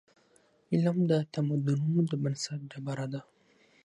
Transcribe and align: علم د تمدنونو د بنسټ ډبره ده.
علم 0.71 0.97
د 1.11 1.13
تمدنونو 1.33 2.01
د 2.11 2.13
بنسټ 2.23 2.59
ډبره 2.71 3.05
ده. 3.13 3.21